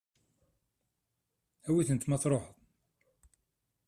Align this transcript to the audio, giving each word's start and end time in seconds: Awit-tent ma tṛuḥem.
Awit-tent 1.67 2.07
ma 2.09 2.17
tṛuḥem. 2.23 2.55